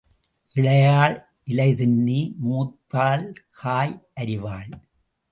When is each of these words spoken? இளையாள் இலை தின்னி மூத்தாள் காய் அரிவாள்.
இளையாள் 0.55 1.15
இலை 1.43 1.67
தின்னி 1.73 2.21
மூத்தாள் 2.45 3.25
காய் 3.49 3.93
அரிவாள். 4.15 4.71